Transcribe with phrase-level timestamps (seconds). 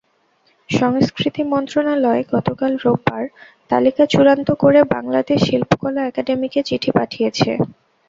[0.69, 3.23] সংস্কৃতি মন্ত্রণালয় গতকাল রোববার
[3.71, 7.51] তালিকা চূড়ান্ত করে বাংলাদেশ শিল্পকলা একাডেমীকে চিঠি পাঠিয়েছে।